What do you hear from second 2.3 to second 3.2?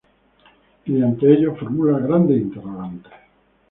interrogantes".